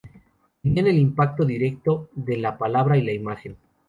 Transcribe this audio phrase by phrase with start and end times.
[0.63, 3.55] Tenían el impacto directo de la palabra y la imagen.